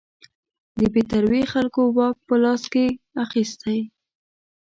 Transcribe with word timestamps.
د 0.79 0.81
بې 0.93 1.01
تربیې 1.11 1.45
خلکو 1.53 1.81
واک 1.97 2.17
په 2.27 2.35
لاس 2.43 2.63
کې 2.73 2.85
اخیستی. 3.25 3.79